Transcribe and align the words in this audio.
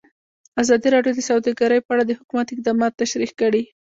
ازادي 0.61 0.87
راډیو 0.95 1.13
د 1.15 1.19
سوداګري 1.29 1.79
په 1.83 1.91
اړه 1.93 2.03
د 2.05 2.11
حکومت 2.19 2.47
اقدامات 2.51 2.93
تشریح 3.01 3.31
کړي. 3.41 3.63